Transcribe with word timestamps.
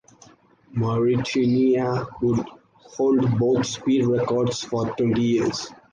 "Mauretania" 0.75 2.07
would 2.23 2.43
hold 2.73 3.37
both 3.37 3.67
speed 3.67 4.03
records 4.07 4.63
for 4.63 4.87
twenty 4.95 5.21
years. 5.21 5.67